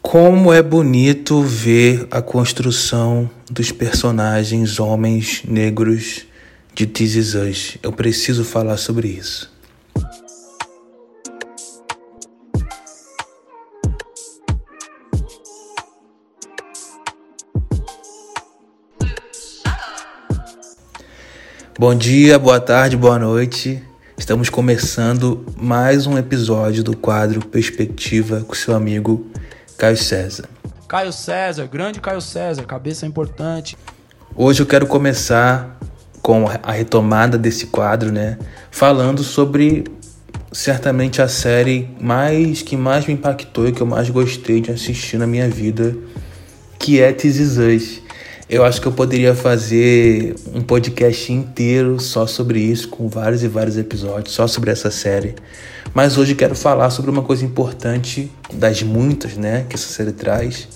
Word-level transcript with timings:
Como 0.00 0.52
é 0.52 0.62
bonito 0.62 1.42
ver 1.42 2.06
a 2.10 2.22
construção 2.22 3.28
dos 3.50 3.70
personagens 3.72 4.80
homens 4.80 5.42
negros 5.46 6.24
de 6.72 6.86
This 6.86 7.14
Is 7.14 7.34
Us. 7.34 7.78
Eu 7.82 7.92
preciso 7.92 8.44
falar 8.44 8.76
sobre 8.78 9.08
isso. 9.08 9.52
Bom 21.78 21.94
dia, 21.94 22.38
boa 22.38 22.60
tarde, 22.60 22.96
boa 22.96 23.18
noite. 23.18 23.82
Estamos 24.16 24.48
começando 24.48 25.44
mais 25.56 26.06
um 26.06 26.16
episódio 26.16 26.82
do 26.82 26.96
quadro 26.96 27.44
Perspectiva 27.46 28.44
com 28.46 28.54
seu 28.54 28.74
amigo 28.74 29.30
Caio 29.78 29.96
César. 29.96 30.48
Caio 30.88 31.12
César, 31.12 31.68
grande 31.68 32.00
Caio 32.00 32.20
César, 32.20 32.64
cabeça 32.64 33.06
importante. 33.06 33.78
Hoje 34.34 34.60
eu 34.60 34.66
quero 34.66 34.88
começar 34.88 35.78
com 36.20 36.46
a 36.48 36.72
retomada 36.72 37.38
desse 37.38 37.68
quadro, 37.68 38.10
né? 38.10 38.36
Falando 38.72 39.22
sobre 39.22 39.84
certamente 40.50 41.22
a 41.22 41.28
série 41.28 41.88
mais 42.00 42.60
que 42.60 42.76
mais 42.76 43.06
me 43.06 43.14
impactou 43.14 43.68
e 43.68 43.72
que 43.72 43.80
eu 43.80 43.86
mais 43.86 44.10
gostei 44.10 44.60
de 44.60 44.72
assistir 44.72 45.16
na 45.16 45.28
minha 45.28 45.48
vida, 45.48 45.96
que 46.76 47.00
é 47.00 47.12
This 47.12 47.36
Is 47.36 47.58
Us. 47.58 48.02
Eu 48.48 48.64
acho 48.64 48.80
que 48.80 48.88
eu 48.88 48.92
poderia 48.92 49.34
fazer 49.34 50.34
um 50.54 50.62
podcast 50.62 51.30
inteiro 51.30 52.00
só 52.00 52.26
sobre 52.26 52.58
isso, 52.58 52.88
com 52.88 53.06
vários 53.06 53.42
e 53.42 53.48
vários 53.48 53.76
episódios, 53.76 54.34
só 54.34 54.46
sobre 54.46 54.70
essa 54.70 54.90
série. 54.90 55.34
Mas 55.92 56.16
hoje 56.16 56.34
quero 56.34 56.54
falar 56.54 56.88
sobre 56.88 57.10
uma 57.10 57.20
coisa 57.20 57.44
importante, 57.44 58.30
das 58.50 58.82
muitas, 58.82 59.36
né, 59.36 59.66
que 59.68 59.76
essa 59.76 59.88
série 59.88 60.12
traz, 60.12 60.66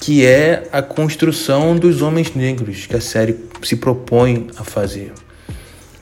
que 0.00 0.24
é 0.24 0.66
a 0.72 0.80
construção 0.80 1.76
dos 1.76 2.00
homens 2.00 2.34
negros 2.34 2.86
que 2.86 2.96
a 2.96 3.00
série 3.00 3.36
se 3.62 3.76
propõe 3.76 4.46
a 4.56 4.64
fazer. 4.64 5.12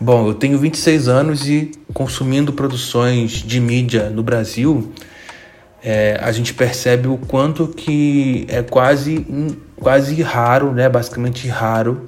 Bom, 0.01 0.29
eu 0.29 0.35
tenho 0.35 0.59
26 0.59 1.09
anos 1.09 1.49
e 1.49 1.73
consumindo 1.93 2.53
produções 2.53 3.33
de 3.33 3.59
mídia 3.59 4.11
no 4.11 4.23
Brasil, 4.23 4.93
é, 5.83 6.19
a 6.23 6.31
gente 6.31 6.53
percebe 6.53 7.09
o 7.09 7.17
quanto 7.17 7.67
que 7.67 8.47
é 8.49 8.63
quase, 8.63 9.25
quase 9.81 10.21
raro, 10.23 10.73
né, 10.73 10.89
basicamente 10.89 11.49
raro, 11.49 12.05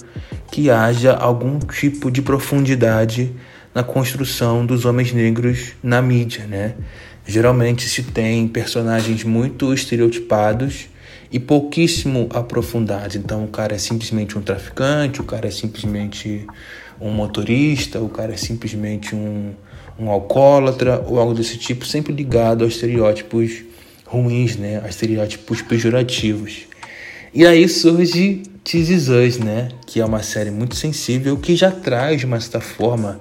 que 0.50 0.70
haja 0.70 1.14
algum 1.14 1.58
tipo 1.58 2.10
de 2.10 2.20
profundidade 2.20 3.34
na 3.74 3.82
construção 3.82 4.64
dos 4.64 4.84
homens 4.84 5.12
negros 5.12 5.72
na 5.82 6.02
mídia, 6.02 6.46
né? 6.46 6.74
Geralmente 7.26 7.88
se 7.88 8.02
tem 8.02 8.46
personagens 8.46 9.24
muito 9.24 9.72
estereotipados 9.72 10.88
e 11.30 11.38
pouquíssimo 11.38 12.28
aprofundados. 12.34 13.16
Então 13.16 13.44
o 13.44 13.48
cara 13.48 13.74
é 13.74 13.78
simplesmente 13.78 14.36
um 14.36 14.42
traficante, 14.42 15.20
o 15.20 15.24
cara 15.24 15.48
é 15.48 15.50
simplesmente 15.50 16.46
um 17.00 17.10
motorista, 17.10 18.00
o 18.00 18.08
cara 18.08 18.34
é 18.34 18.36
simplesmente 18.36 19.14
um, 19.14 19.54
um 19.98 20.10
alcoólatra 20.10 21.02
ou 21.06 21.18
algo 21.18 21.32
desse 21.32 21.56
tipo, 21.56 21.86
sempre 21.86 22.12
ligado 22.12 22.64
aos 22.64 22.74
estereótipos 22.74 23.62
ruins, 24.04 24.56
né? 24.56 24.82
A 24.84 24.88
estereótipos 24.88 25.62
pejorativos. 25.62 26.71
E 27.34 27.46
aí 27.46 27.66
surge 27.66 28.42
This 28.62 28.90
Is 28.90 29.08
Us, 29.08 29.38
né? 29.38 29.70
Que 29.86 30.02
é 30.02 30.04
uma 30.04 30.22
série 30.22 30.50
muito 30.50 30.76
sensível 30.76 31.34
que 31.38 31.56
já 31.56 31.70
traz, 31.70 32.20
de 32.20 32.26
uma 32.26 32.38
certa 32.38 32.60
forma, 32.60 33.20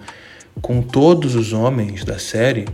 com 0.62 0.81
todos 0.81 1.34
os 1.34 1.54
homens 1.54 2.04
da 2.04 2.20
série, 2.20 2.66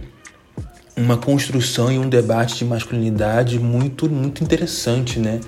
uma 0.96 1.16
construção 1.16 1.92
e 1.92 2.00
um 2.00 2.10
debate 2.10 2.56
de 2.56 2.66
masculinidade 2.66 3.60
muito, 3.60 4.10
muito 4.10 4.44
interessante, 4.44 5.20
né? 5.20 5.40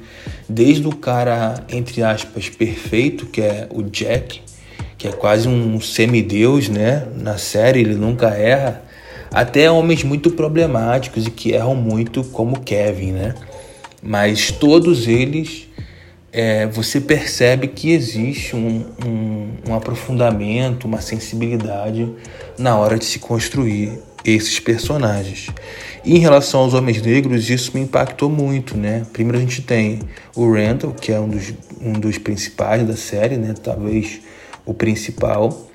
Desde 0.47 0.87
o 0.87 0.95
cara, 0.95 1.65
entre 1.69 2.03
aspas, 2.03 2.49
perfeito, 2.49 3.25
que 3.25 3.41
é 3.41 3.67
o 3.71 3.81
Jack, 3.81 4.41
que 4.95 5.07
é 5.07 5.11
quase 5.11 5.47
um 5.47 5.81
semideus, 5.81 6.69
né? 6.69 7.07
Na 7.15 7.39
série 7.39 7.79
ele 7.79 7.95
nunca 7.95 8.27
erra, 8.27 8.83
até 9.31 9.71
homens 9.71 10.03
muito 10.03 10.29
problemáticos 10.29 11.25
e 11.25 11.31
que 11.31 11.51
erram 11.51 11.73
muito, 11.73 12.23
como 12.25 12.59
Kevin, 12.59 13.13
né? 13.13 13.33
Mas 14.03 14.51
todos 14.51 15.07
eles, 15.07 15.67
é, 16.31 16.67
você 16.67 17.01
percebe 17.01 17.67
que 17.67 17.91
existe 17.91 18.55
um, 18.55 18.85
um, 19.05 19.49
um 19.69 19.75
aprofundamento, 19.75 20.85
uma 20.85 21.01
sensibilidade 21.01 22.07
na 22.57 22.77
hora 22.77 22.97
de 22.97 23.05
se 23.05 23.19
construir 23.19 23.99
esses 24.23 24.59
personagens. 24.59 25.47
E 26.03 26.15
em 26.15 26.19
relação 26.19 26.61
aos 26.61 26.73
homens 26.73 27.01
negros, 27.01 27.49
isso 27.49 27.71
me 27.73 27.81
impactou 27.81 28.29
muito, 28.29 28.77
né? 28.77 29.05
Primeiro 29.11 29.37
a 29.37 29.41
gente 29.41 29.61
tem 29.61 29.99
o 30.35 30.51
Randall, 30.51 30.93
que 30.93 31.11
é 31.11 31.19
um 31.19 31.27
dos, 31.27 31.53
um 31.81 31.93
dos 31.93 32.17
principais 32.17 32.85
da 32.87 32.95
série, 32.95 33.37
né? 33.37 33.53
Talvez 33.61 34.19
o 34.65 34.73
principal 34.73 35.67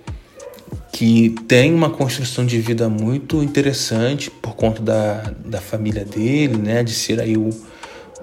que 0.93 1.35
tem 1.49 1.75
uma 1.75 1.91
construção 1.91 2.47
de 2.47 2.61
vida 2.61 2.89
muito 2.89 3.43
interessante 3.43 4.31
por 4.31 4.55
conta 4.55 4.81
da, 4.81 5.33
da 5.45 5.61
família 5.61 6.05
dele, 6.05 6.57
né, 6.57 6.85
de 6.85 6.93
ser 6.93 7.21
aí 7.21 7.37
o, 7.37 7.51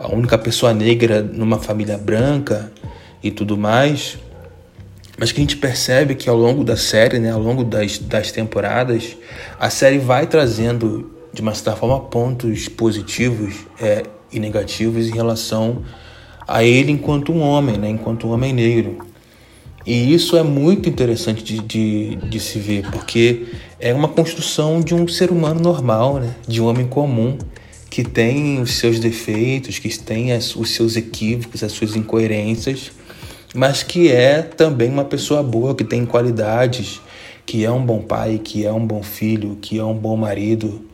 a 0.02 0.14
única 0.14 0.38
pessoa 0.38 0.74
negra 0.74 1.22
numa 1.22 1.60
família 1.60 1.98
branca 1.98 2.72
e 3.24 3.30
tudo 3.30 3.58
mais. 3.58 4.18
Mas 5.18 5.32
que 5.32 5.40
a 5.40 5.44
gente 5.44 5.58
percebe 5.58 6.16
que 6.16 6.28
ao 6.28 6.36
longo 6.36 6.64
da 6.64 6.76
série, 6.76 7.20
né, 7.20 7.32
ao 7.32 7.40
longo 7.40 7.64
das, 7.64 8.00
das 8.00 8.32
temporadas, 8.32 9.16
a 9.60 9.70
série 9.70 10.00
vai 10.00 10.26
trazendo, 10.26 11.12
de 11.32 11.42
uma 11.42 11.54
certa 11.54 11.76
forma, 11.76 12.00
pontos 12.00 12.68
positivos 12.68 13.54
é, 13.80 14.04
e 14.32 14.40
negativos 14.40 15.08
em 15.08 15.12
relação 15.12 15.84
a 16.48 16.64
ele 16.64 16.92
enquanto 16.92 17.32
um 17.32 17.42
homem, 17.42 17.78
né, 17.78 17.90
enquanto 17.90 18.28
um 18.28 18.32
homem 18.32 18.52
negro. 18.52 19.12
E 19.86 20.14
isso 20.14 20.38
é 20.38 20.44
muito 20.44 20.88
interessante 20.88 21.44
de, 21.44 21.60
de, 21.60 22.16
de, 22.16 22.40
se 22.40 22.60
ver, 22.60 22.90
porque 22.92 23.48
é 23.80 23.94
uma 23.94 24.08
construção 24.08 24.80
de 24.80 24.94
um 24.94 25.08
ser 25.08 25.32
humano 25.32 25.60
normal, 25.60 26.20
né? 26.20 26.36
de 26.48 26.62
um 26.62 26.68
homem 26.68 26.86
comum, 26.86 27.38
que 27.92 28.04
tem 28.04 28.62
os 28.62 28.76
seus 28.76 29.00
defeitos, 29.00 29.78
que 29.78 29.90
tem 30.00 30.32
as, 30.32 30.56
os 30.56 30.72
seus 30.72 30.96
equívocos, 30.96 31.62
as 31.62 31.74
suas 31.74 31.96
incoerências, 31.96 32.92
mas 33.54 33.84
que 33.84 34.10
é 34.10 34.42
também 34.42 34.90
uma 34.90 35.04
pessoa 35.04 35.44
boa, 35.44 35.76
que 35.76 35.84
tem 35.84 36.06
qualidades, 36.06 37.02
que 37.46 37.66
é 37.66 37.70
um 37.70 37.86
bom 37.86 38.02
pai, 38.02 38.40
que 38.42 38.66
é 38.66 38.72
um 38.72 38.88
bom 38.88 39.04
filho, 39.04 39.58
que 39.62 39.78
é 39.78 39.84
um 39.84 39.94
bom 39.94 40.16
marido, 40.16 40.90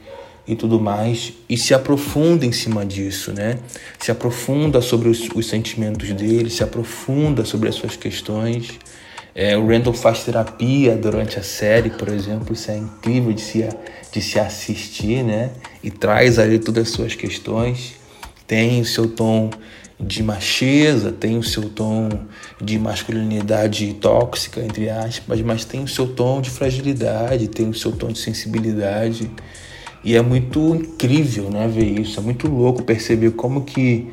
e 0.48 0.56
tudo 0.56 0.80
mais, 0.80 1.34
e 1.50 1.58
se 1.58 1.74
aprofunda 1.74 2.46
em 2.46 2.54
cima 2.54 2.86
disso, 2.86 3.34
né? 3.34 3.60
Se 4.00 4.12
aprofunda 4.12 4.82
sobre 4.82 5.10
os, 5.10 5.28
os 5.36 5.46
sentimentos 5.46 6.10
dele, 6.14 6.50
se 6.50 6.64
aprofunda 6.64 7.44
sobre 7.44 7.68
as 7.68 7.76
suas 7.76 7.98
questões. 7.98 8.80
É, 9.36 9.58
o 9.58 9.68
Randall 9.68 9.94
faz 9.94 10.24
terapia 10.24 10.96
durante 10.96 11.38
a 11.38 11.44
série, 11.44 11.90
por 11.90 12.08
exemplo, 12.08 12.54
isso 12.54 12.72
é 12.72 12.78
incrível 12.78 13.34
de 13.34 13.42
se, 13.42 13.68
de 14.12 14.22
se 14.22 14.40
assistir, 14.40 15.22
né? 15.22 15.52
E 15.84 15.92
traz 15.92 16.40
ali 16.40 16.60
todas 16.60 16.88
as 16.88 16.94
suas 16.94 17.16
questões. 17.16 17.94
Tem 18.46 18.82
o 18.82 18.86
seu 18.86 19.08
tom 19.08 19.50
de 20.00 20.22
macheza, 20.22 21.12
tem 21.12 21.38
o 21.38 21.44
seu 21.44 21.70
tom 21.70 22.10
de 22.62 22.78
masculinidade 22.78 23.94
tóxica, 23.96 24.62
entre 24.62 24.90
aspas, 24.90 25.42
mas 25.42 25.66
tem 25.66 25.84
o 25.84 25.88
seu 25.88 26.08
tom 26.08 26.40
de 26.40 26.50
fragilidade, 26.50 27.48
tem 27.48 27.68
o 27.70 27.74
seu 27.74 27.92
tom 27.92 28.10
de 28.10 28.20
sensibilidade. 28.20 29.30
E 30.04 30.16
é 30.16 30.22
muito 30.22 30.76
incrível, 30.76 31.50
né, 31.50 31.68
ver 31.68 32.00
isso. 32.00 32.20
É 32.20 32.24
muito 32.24 32.48
louco 32.48 32.84
perceber 32.84 33.32
como 33.32 33.64
que 33.64 34.08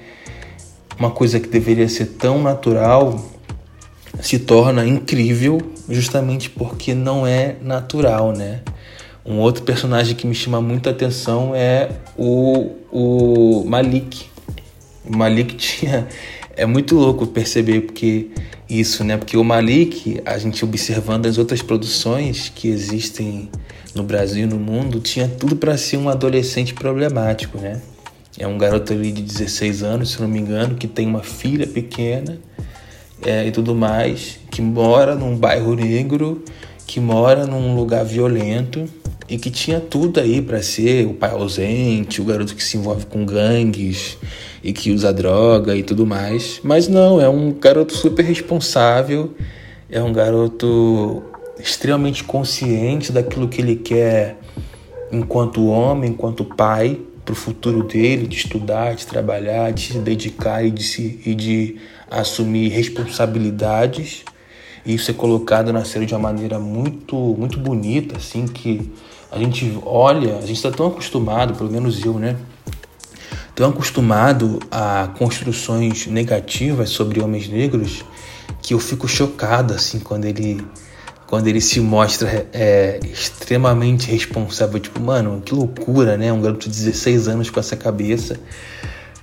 uma 0.98 1.10
coisa 1.10 1.38
que 1.38 1.48
deveria 1.48 1.88
ser 1.88 2.06
tão 2.06 2.42
natural 2.42 3.22
se 4.20 4.38
torna 4.38 4.86
incrível 4.86 5.60
justamente 5.88 6.48
porque 6.48 6.94
não 6.94 7.26
é 7.26 7.56
natural, 7.60 8.32
né? 8.32 8.62
Um 9.26 9.38
outro 9.38 9.62
personagem 9.62 10.14
que 10.14 10.26
me 10.26 10.34
chama 10.34 10.60
muita 10.60 10.90
atenção 10.90 11.54
é 11.54 11.88
o, 12.16 12.72
o 12.92 13.64
Malik. 13.66 14.26
O 15.04 15.16
Malik 15.16 15.54
tinha. 15.56 16.06
É 16.56 16.66
muito 16.66 16.94
louco 16.94 17.26
perceber 17.26 17.80
porque 17.80 18.28
isso, 18.68 19.02
né? 19.02 19.16
Porque 19.16 19.36
o 19.36 19.42
Malik, 19.42 20.20
a 20.26 20.36
gente 20.36 20.62
observando 20.62 21.26
as 21.26 21.38
outras 21.38 21.62
produções 21.62 22.52
que 22.54 22.68
existem 22.68 23.48
no 23.94 24.02
Brasil 24.02 24.44
e 24.44 24.46
no 24.46 24.58
mundo, 24.58 25.00
tinha 25.00 25.26
tudo 25.26 25.56
para 25.56 25.76
ser 25.78 25.96
um 25.96 26.08
adolescente 26.08 26.74
problemático, 26.74 27.58
né? 27.58 27.80
É 28.38 28.46
um 28.46 28.58
garoto 28.58 28.92
ali 28.92 29.10
de 29.10 29.22
16 29.22 29.82
anos, 29.82 30.10
se 30.10 30.20
não 30.20 30.28
me 30.28 30.38
engano, 30.38 30.74
que 30.74 30.86
tem 30.86 31.06
uma 31.06 31.22
filha 31.22 31.66
pequena 31.66 32.38
é, 33.22 33.46
e 33.46 33.50
tudo 33.50 33.74
mais, 33.74 34.38
que 34.50 34.60
mora 34.60 35.14
num 35.14 35.36
bairro 35.36 35.74
negro, 35.74 36.44
que 36.86 37.00
mora 37.00 37.46
num 37.46 37.74
lugar 37.74 38.04
violento 38.04 38.88
e 39.28 39.38
que 39.38 39.50
tinha 39.50 39.80
tudo 39.80 40.20
aí 40.20 40.42
para 40.42 40.62
ser 40.62 41.06
o 41.06 41.14
pai 41.14 41.30
ausente, 41.30 42.20
o 42.20 42.24
garoto 42.24 42.54
que 42.54 42.62
se 42.62 42.76
envolve 42.76 43.06
com 43.06 43.24
gangues 43.24 44.18
e 44.62 44.72
que 44.72 44.90
usa 44.90 45.12
droga 45.12 45.74
e 45.74 45.82
tudo 45.82 46.06
mais. 46.06 46.60
Mas 46.62 46.88
não, 46.88 47.20
é 47.20 47.28
um 47.28 47.52
garoto 47.52 47.94
super 47.94 48.24
responsável, 48.24 49.34
é 49.90 50.02
um 50.02 50.12
garoto 50.12 51.22
extremamente 51.58 52.24
consciente 52.24 53.12
daquilo 53.12 53.48
que 53.48 53.60
ele 53.60 53.76
quer 53.76 54.38
enquanto 55.10 55.66
homem, 55.66 56.10
enquanto 56.10 56.44
pai, 56.44 57.00
pro 57.24 57.34
futuro 57.34 57.82
dele, 57.84 58.26
de 58.26 58.36
estudar, 58.36 58.94
de 58.94 59.06
trabalhar, 59.06 59.72
de 59.72 59.92
se 59.92 59.98
dedicar 59.98 60.64
e 60.64 60.70
de, 60.70 60.82
se, 60.82 61.20
e 61.24 61.34
de 61.34 61.76
assumir 62.10 62.68
responsabilidades. 62.68 64.24
Isso 64.86 65.10
é 65.10 65.14
colocado 65.14 65.72
na 65.72 65.84
série 65.84 66.04
de 66.04 66.14
uma 66.14 66.20
maneira 66.20 66.58
muito, 66.58 67.16
muito 67.16 67.58
bonita, 67.58 68.18
assim, 68.18 68.46
que 68.46 68.92
a 69.32 69.38
gente 69.38 69.78
olha, 69.84 70.36
a 70.36 70.42
gente 70.42 70.56
está 70.56 70.70
tão 70.70 70.88
acostumado, 70.88 71.54
pelo 71.54 71.70
menos 71.70 72.04
eu, 72.04 72.18
né? 72.18 72.36
Tão 73.54 73.70
acostumado 73.70 74.60
a 74.70 75.08
construções 75.18 76.06
negativas 76.06 76.90
sobre 76.90 77.22
homens 77.22 77.48
negros 77.48 78.04
que 78.60 78.74
eu 78.74 78.78
fico 78.78 79.08
chocado, 79.08 79.72
assim, 79.72 79.98
quando 80.00 80.26
ele 80.26 80.64
quando 81.26 81.48
ele 81.48 81.60
se 81.60 81.80
mostra 81.80 82.46
é, 82.52 83.00
extremamente 83.02 84.10
responsável. 84.10 84.78
Tipo, 84.78 85.00
mano, 85.00 85.42
que 85.44 85.54
loucura, 85.54 86.16
né? 86.16 86.32
Um 86.32 86.40
garoto 86.40 86.68
de 86.68 86.76
16 86.76 87.26
anos 87.26 87.50
com 87.50 87.58
essa 87.58 87.74
cabeça. 87.76 88.38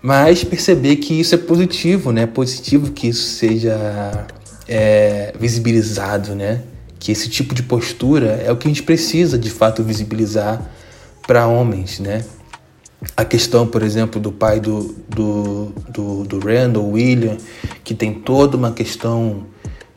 Mas 0.02 0.44
perceber 0.44 0.98
que 0.98 1.20
isso 1.20 1.36
é 1.36 1.38
positivo, 1.38 2.12
né? 2.12 2.26
Positivo 2.26 2.92
que 2.92 3.08
isso 3.08 3.38
seja 3.38 4.28
é, 4.72 5.34
visibilizado, 5.38 6.34
né? 6.34 6.62
Que 6.98 7.12
esse 7.12 7.30
tipo 7.30 7.54
de 7.54 7.62
postura 7.62 8.42
é 8.46 8.50
o 8.52 8.56
que 8.56 8.68
a 8.68 8.72
gente 8.72 8.84
precisa 8.84 9.38
de 9.38 9.50
fato 9.50 9.84
visibilizar 9.84 10.62
para 11.28 11.46
homens, 11.46 12.00
né? 12.00 12.24
A 13.18 13.26
questão, 13.26 13.68
por 13.68 13.84
exemplo, 13.84 14.22
do 14.22 14.32
pai 14.32 14.60
do, 14.60 14.96
do, 15.10 15.74
do, 15.90 16.24
do 16.24 16.40
Randall, 16.40 16.90
William, 16.90 17.36
que 17.84 17.94
tem 17.94 18.14
toda 18.14 18.56
uma 18.56 18.72
questão 18.72 19.46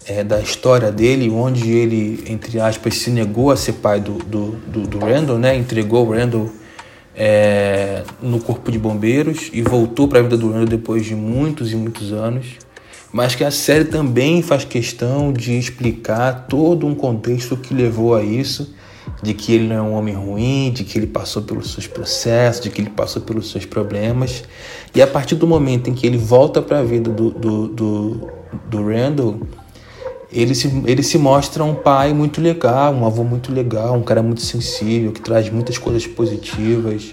é, 0.07 0.25
da 0.25 0.41
história 0.41 0.91
dele, 0.91 1.31
onde 1.31 1.71
ele, 1.71 2.25
entre 2.27 2.59
aspas, 2.59 2.97
se 2.97 3.11
negou 3.11 3.51
a 3.51 3.57
ser 3.57 3.75
pai 3.75 4.01
do, 4.01 4.15
do, 4.15 4.53
do, 4.67 4.87
do 4.89 4.99
Randall, 4.99 5.39
né? 5.39 5.55
entregou 5.55 6.07
o 6.07 6.13
Randall 6.13 6.51
é, 7.15 8.03
no 8.21 8.41
corpo 8.41 8.73
de 8.73 8.79
bombeiros 8.79 9.51
e 9.53 9.63
voltou 9.63 10.09
para 10.09 10.19
a 10.19 10.23
vida 10.23 10.37
do 10.37 10.49
Randall 10.49 10.67
depois 10.67 11.05
de 11.05 11.15
muitos 11.15 11.71
e 11.71 11.77
muitos 11.77 12.13
anos. 12.13 12.57
Mas 13.15 13.37
que 13.37 13.45
a 13.45 13.51
série 13.53 13.85
também 13.85 14.43
faz 14.43 14.65
questão 14.65 15.33
de 15.33 15.57
explicar 15.57 16.49
todo 16.49 16.85
um 16.85 16.97
contexto 16.97 17.57
que 17.57 17.73
levou 17.73 18.13
a 18.13 18.25
isso, 18.25 18.75
de 19.23 19.33
que 19.33 19.53
ele 19.53 19.69
não 19.69 19.77
é 19.77 19.83
um 19.83 19.93
homem 19.93 20.15
ruim, 20.17 20.73
de 20.73 20.83
que 20.83 20.99
ele 20.99 21.07
passou 21.07 21.41
pelos 21.41 21.73
seus 21.73 21.87
processos, 21.87 22.61
de 22.65 22.71
que 22.71 22.81
ele 22.81 22.91
passou 22.91 23.23
pelos 23.23 23.53
seus 23.53 23.65
problemas. 23.65 24.43
E 24.93 25.01
a 25.01 25.07
partir 25.07 25.37
do 25.37 25.47
momento 25.47 25.89
em 25.89 25.95
que 25.95 26.05
ele 26.05 26.19
volta 26.19 26.61
para 26.61 26.81
a 26.81 26.83
vida 26.83 27.09
do, 27.09 27.31
do, 27.31 27.69
do, 27.69 28.29
do 28.69 28.85
Randall, 28.85 29.39
ele 30.33 30.53
se, 30.53 30.83
ele 30.85 31.05
se 31.05 31.17
mostra 31.17 31.63
um 31.63 31.77
pai 31.77 32.13
muito 32.13 32.41
legal, 32.41 32.93
um 32.93 33.07
avô 33.07 33.23
muito 33.23 33.53
legal, 33.53 33.95
um 33.95 34.03
cara 34.03 34.25
muito 34.25 34.41
sensível, 34.41 35.13
que 35.13 35.21
traz 35.21 35.49
muitas 35.51 35.79
coisas 35.79 36.05
positivas. 36.05 37.13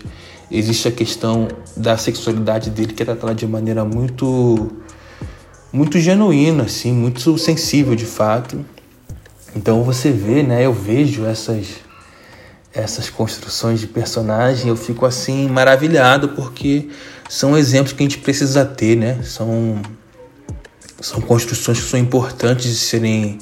Existe 0.49 0.87
a 0.87 0.91
questão 0.91 1.47
da 1.77 1.95
sexualidade 1.95 2.71
dele 2.71 2.91
que 2.91 3.03
é 3.03 3.05
tratada 3.05 3.35
de 3.35 3.45
maneira 3.45 3.85
muito 3.85 4.80
muito 5.71 5.99
genuína, 5.99 6.63
assim, 6.63 6.91
muito 6.91 7.37
sensível 7.37 7.95
de 7.95 8.05
fato. 8.05 8.65
Então 9.55 9.83
você 9.83 10.11
vê, 10.11 10.43
né? 10.43 10.65
Eu 10.65 10.73
vejo 10.73 11.25
essas 11.25 11.67
essas 12.73 13.09
construções 13.09 13.81
de 13.81 13.87
personagem, 13.87 14.69
eu 14.69 14.77
fico 14.77 15.05
assim 15.05 15.49
maravilhado 15.49 16.29
porque 16.29 16.87
são 17.29 17.57
exemplos 17.57 17.91
que 17.91 18.01
a 18.01 18.05
gente 18.05 18.19
precisa 18.19 18.63
ter, 18.63 18.95
né? 18.95 19.21
São 19.23 19.81
são 21.01 21.19
construções 21.19 21.79
que 21.79 21.89
são 21.89 21.99
importantes 21.99 22.65
de 22.65 22.75
serem 22.75 23.39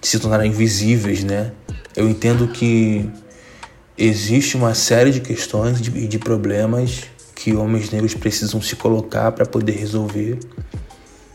de 0.00 0.08
se 0.08 0.18
tornarem 0.18 0.50
visíveis, 0.50 1.22
né? 1.22 1.52
Eu 1.96 2.08
entendo 2.08 2.48
que 2.48 3.08
existe 3.96 4.56
uma 4.56 4.74
série 4.74 5.12
de 5.12 5.20
questões 5.20 5.78
e 5.78 5.82
de, 5.82 6.08
de 6.08 6.18
problemas 6.18 7.04
que 7.34 7.54
homens 7.54 7.90
negros 7.90 8.14
precisam 8.14 8.60
se 8.60 8.74
colocar 8.74 9.30
para 9.32 9.46
poder 9.46 9.72
resolver, 9.72 10.38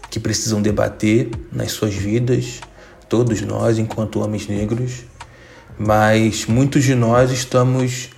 que 0.10 0.20
precisam 0.20 0.62
debater 0.62 1.30
nas 1.52 1.72
suas 1.72 1.94
vidas, 1.94 2.62
todos 3.08 3.42
nós 3.42 3.78
enquanto 3.78 4.20
homens 4.20 4.48
negros, 4.48 5.06
mas 5.78 6.46
muitos 6.46 6.84
de 6.84 6.96
nós 6.96 7.32
estamos 7.32 8.10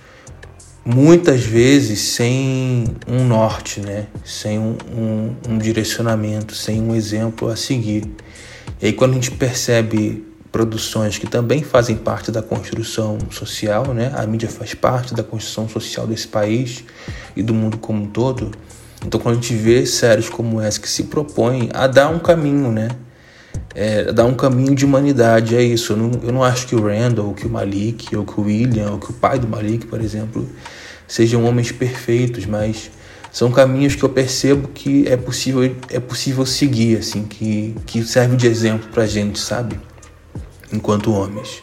muitas 0.84 1.42
vezes 1.42 2.00
sem 2.00 2.84
um 3.06 3.24
norte, 3.24 3.80
né? 3.80 4.06
sem 4.24 4.58
um, 4.58 4.76
um, 4.92 5.36
um, 5.48 5.58
direcionamento, 5.58 6.54
sem 6.54 6.80
um 6.80 6.94
exemplo 6.94 7.48
a 7.48 7.56
seguir. 7.56 8.04
E 8.80 8.86
aí, 8.86 8.92
quando 8.92 9.12
a 9.12 9.14
gente 9.14 9.30
percebe 9.30 10.26
produções 10.50 11.16
que 11.16 11.26
também 11.26 11.62
fazem 11.62 11.96
parte 11.96 12.30
da 12.30 12.42
construção 12.42 13.16
social, 13.30 13.94
né? 13.94 14.12
a 14.14 14.26
mídia 14.26 14.50
faz 14.50 14.74
parte 14.74 15.14
da 15.14 15.22
construção 15.22 15.68
social 15.68 16.06
desse 16.06 16.28
país 16.28 16.84
e 17.34 17.42
do 17.42 17.54
mundo 17.54 17.78
como 17.78 18.02
um 18.02 18.06
todo. 18.06 18.50
Então, 19.04 19.20
quando 19.20 19.38
a 19.38 19.40
gente 19.40 19.54
vê 19.54 19.84
séries 19.84 20.28
como 20.28 20.60
essa 20.60 20.80
que 20.80 20.88
se 20.88 21.04
propõem 21.04 21.68
a 21.74 21.86
dar 21.86 22.08
um 22.08 22.18
caminho, 22.18 22.70
né? 22.70 22.88
É, 23.74 24.12
dar 24.12 24.24
um 24.24 24.34
caminho 24.34 24.74
de 24.74 24.84
humanidade, 24.84 25.56
é 25.56 25.62
isso. 25.62 25.94
Eu 25.94 25.96
não, 25.96 26.10
eu 26.22 26.32
não 26.32 26.44
acho 26.44 26.66
que 26.66 26.76
o 26.76 26.86
Randall, 26.86 27.26
ou 27.26 27.34
que 27.34 27.46
o 27.46 27.50
Malik, 27.50 28.14
ou 28.14 28.24
que 28.24 28.40
o 28.40 28.44
William, 28.44 28.92
ou 28.92 28.98
que 28.98 29.10
o 29.10 29.14
pai 29.14 29.38
do 29.38 29.48
Malik, 29.48 29.86
por 29.86 30.00
exemplo, 30.00 30.48
sejam 31.08 31.44
homens 31.44 31.72
perfeitos, 31.72 32.46
mas 32.46 32.90
são 33.32 33.50
caminhos 33.50 33.94
que 33.94 34.02
eu 34.02 34.10
percebo 34.10 34.68
que 34.68 35.08
é 35.08 35.16
possível 35.16 35.74
é 35.90 35.98
possível 35.98 36.44
seguir, 36.44 36.98
assim, 36.98 37.24
que, 37.24 37.74
que 37.86 38.04
serve 38.04 38.36
de 38.36 38.46
exemplo 38.46 38.88
pra 38.92 39.06
gente, 39.06 39.38
sabe? 39.38 39.80
Enquanto 40.70 41.12
homens. 41.12 41.62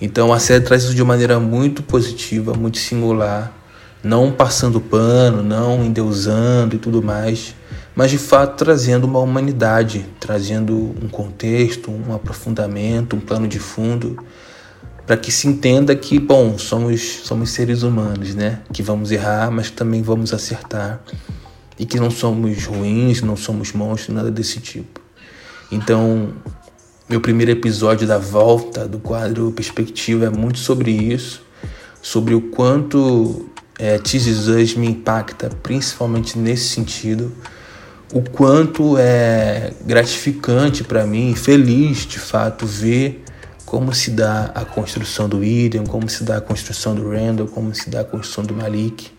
Então 0.00 0.32
a 0.32 0.38
série 0.38 0.64
traz 0.64 0.84
isso 0.84 0.94
de 0.94 1.04
maneira 1.04 1.38
muito 1.38 1.82
positiva, 1.82 2.52
muito 2.54 2.78
singular, 2.78 3.52
não 4.02 4.30
passando 4.32 4.80
pano, 4.80 5.42
não 5.42 5.84
endeusando 5.84 6.76
e 6.76 6.78
tudo 6.78 7.02
mais, 7.02 7.54
mas 7.94 8.10
de 8.10 8.18
fato 8.18 8.56
trazendo 8.56 9.06
uma 9.06 9.18
humanidade, 9.18 10.06
trazendo 10.20 10.94
um 11.02 11.08
contexto, 11.08 11.90
um 11.90 12.14
aprofundamento, 12.14 13.16
um 13.16 13.20
plano 13.20 13.48
de 13.48 13.58
fundo 13.58 14.16
para 15.08 15.16
que 15.16 15.32
se 15.32 15.48
entenda 15.48 15.96
que, 15.96 16.18
bom, 16.18 16.58
somos, 16.58 17.00
somos 17.24 17.48
seres 17.48 17.82
humanos, 17.82 18.34
né? 18.34 18.60
Que 18.70 18.82
vamos 18.82 19.10
errar, 19.10 19.50
mas 19.50 19.70
também 19.70 20.02
vamos 20.02 20.34
acertar. 20.34 21.00
E 21.78 21.86
que 21.86 21.98
não 21.98 22.10
somos 22.10 22.66
ruins, 22.66 23.22
não 23.22 23.34
somos 23.34 23.72
monstros, 23.72 24.14
nada 24.14 24.30
desse 24.30 24.60
tipo. 24.60 25.00
Então, 25.72 26.34
meu 27.08 27.22
primeiro 27.22 27.50
episódio 27.50 28.06
da 28.06 28.18
volta 28.18 28.86
do 28.86 28.98
quadro 28.98 29.50
Perspectiva 29.52 30.26
é 30.26 30.30
muito 30.30 30.58
sobre 30.58 30.90
isso, 30.90 31.42
sobre 32.02 32.34
o 32.34 32.42
quanto 32.42 33.47
é, 33.78 33.98
This 33.98 34.74
me 34.74 34.88
impacta, 34.88 35.48
principalmente 35.62 36.36
nesse 36.36 36.68
sentido, 36.68 37.32
o 38.12 38.22
quanto 38.22 38.96
é 38.98 39.72
gratificante 39.84 40.82
para 40.82 41.06
mim, 41.06 41.34
feliz 41.34 42.06
de 42.06 42.18
fato, 42.18 42.66
ver 42.66 43.22
como 43.64 43.94
se 43.94 44.10
dá 44.10 44.50
a 44.54 44.64
construção 44.64 45.28
do 45.28 45.38
William, 45.38 45.84
como 45.84 46.08
se 46.08 46.24
dá 46.24 46.38
a 46.38 46.40
construção 46.40 46.94
do 46.94 47.10
Randall, 47.10 47.46
como 47.46 47.74
se 47.74 47.90
dá 47.90 48.00
a 48.00 48.04
construção 48.04 48.42
do 48.42 48.54
Malik, 48.54 49.10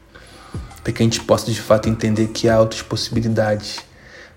para 0.84 0.92
que 0.92 1.04
a 1.04 1.06
gente 1.06 1.22
possa 1.22 1.52
de 1.52 1.62
fato 1.62 1.88
entender 1.88 2.28
que 2.30 2.50
há 2.50 2.60
outras 2.60 2.82
possibilidades 2.82 3.80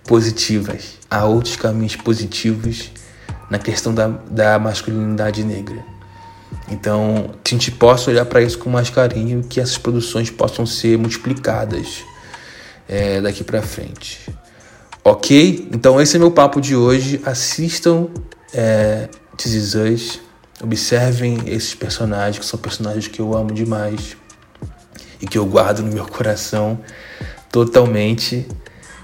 positivas, 0.04 0.98
há 1.10 1.24
outros 1.24 1.56
caminhos 1.56 1.96
positivos 1.96 2.90
na 3.50 3.58
questão 3.58 3.94
da, 3.94 4.08
da 4.08 4.58
masculinidade 4.58 5.42
negra. 5.42 5.91
Então, 6.68 7.34
a 7.44 7.48
gente 7.48 7.70
possa 7.70 8.10
olhar 8.10 8.24
para 8.24 8.42
isso 8.42 8.58
com 8.58 8.70
mais 8.70 8.90
carinho 8.90 9.42
que 9.42 9.60
essas 9.60 9.78
produções 9.78 10.30
possam 10.30 10.64
ser 10.64 10.96
multiplicadas 10.98 12.04
é, 12.88 13.20
daqui 13.20 13.44
para 13.44 13.62
frente. 13.62 14.20
Ok? 15.04 15.68
Então, 15.72 16.00
esse 16.00 16.16
é 16.16 16.18
meu 16.18 16.30
papo 16.30 16.60
de 16.60 16.76
hoje. 16.76 17.20
Assistam 17.24 18.08
é, 18.54 19.08
This 19.36 19.74
Is 19.74 20.20
Observem 20.62 21.38
esses 21.46 21.74
personagens, 21.74 22.38
que 22.38 22.46
são 22.46 22.58
personagens 22.58 23.08
que 23.08 23.20
eu 23.20 23.36
amo 23.36 23.52
demais 23.52 24.16
e 25.20 25.26
que 25.26 25.36
eu 25.36 25.44
guardo 25.44 25.80
no 25.80 25.92
meu 25.92 26.06
coração 26.06 26.78
totalmente. 27.50 28.46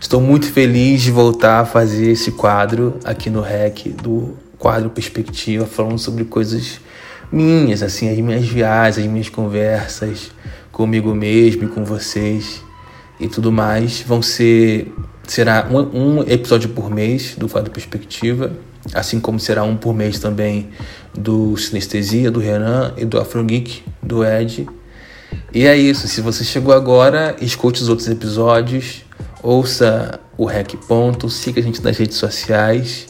Estou 0.01 0.21
muito 0.21 0.53
feliz 0.53 1.03
de 1.03 1.11
voltar 1.11 1.61
a 1.61 1.67
fazer 1.67 2.13
esse 2.13 2.31
quadro 2.31 3.01
aqui 3.05 3.29
no 3.29 3.41
REC, 3.41 3.89
do 3.89 4.37
quadro 4.57 4.89
Perspectiva, 4.91 5.67
falando 5.67 5.99
sobre 5.99 6.25
coisas 6.25 6.81
minhas, 7.31 7.83
assim, 7.83 8.09
as 8.11 8.19
minhas 8.19 8.47
viagens, 8.47 9.05
as 9.05 9.11
minhas 9.11 9.29
conversas 9.29 10.31
comigo 10.73 11.15
mesmo 11.15 11.65
e 11.65 11.69
com 11.69 11.85
vocês 11.85 12.63
e 13.21 13.29
tudo 13.29 13.51
mais. 13.53 14.03
Vão 14.03 14.23
ser. 14.23 14.93
Será 15.27 15.69
um, 15.71 16.19
um 16.19 16.23
episódio 16.23 16.71
por 16.71 16.91
mês 16.91 17.35
do 17.37 17.49
quadro 17.49 17.71
Perspectiva 17.71 18.51
assim 18.95 19.21
como 19.21 19.39
será 19.39 19.63
um 19.63 19.77
por 19.77 19.95
mês 19.95 20.19
também 20.19 20.69
do 21.15 21.57
Sinestesia, 21.57 22.31
do 22.31 22.41
Renan 22.41 22.93
e 22.97 23.05
do 23.05 23.19
Afrogeek, 23.19 23.83
do 24.03 24.25
Ed. 24.25 24.69
E 25.53 25.67
é 25.67 25.77
isso, 25.77 26.07
se 26.09 26.21
você 26.21 26.45
chegou 26.45 26.73
agora, 26.73 27.37
escute 27.41 27.83
os 27.83 27.89
outros 27.89 28.09
episódios, 28.09 29.05
ouça 29.43 30.21
o 30.37 30.45
Rec 30.45 30.75
Ponto, 30.87 31.29
siga 31.29 31.61
a 31.61 31.63
gente 31.63 31.83
nas 31.83 31.97
redes 31.97 32.17
sociais, 32.17 33.07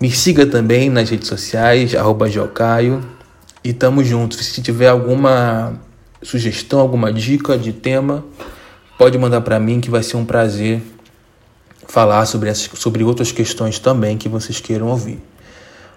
me 0.00 0.10
siga 0.10 0.46
também 0.46 0.90
nas 0.90 1.08
redes 1.08 1.28
sociais, 1.28 1.94
arroba 1.94 2.28
e 3.64 3.72
tamo 3.72 4.04
junto. 4.04 4.36
Se 4.36 4.62
tiver 4.62 4.88
alguma 4.88 5.80
sugestão, 6.22 6.78
alguma 6.78 7.10
dica 7.10 7.56
de 7.56 7.72
tema, 7.72 8.24
pode 8.98 9.16
mandar 9.16 9.40
para 9.40 9.58
mim 9.58 9.80
que 9.80 9.90
vai 9.90 10.02
ser 10.02 10.18
um 10.18 10.24
prazer 10.24 10.82
falar 11.88 12.26
sobre, 12.26 12.50
essas, 12.50 12.78
sobre 12.78 13.02
outras 13.02 13.32
questões 13.32 13.78
também 13.78 14.18
que 14.18 14.28
vocês 14.28 14.60
queiram 14.60 14.88
ouvir. 14.88 15.18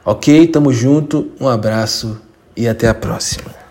Ok? 0.06 0.48
Tamo 0.48 0.72
junto, 0.72 1.32
um 1.40 1.48
abraço 1.48 2.20
e 2.56 2.68
até 2.68 2.88
a 2.88 2.94
próxima. 2.94 3.67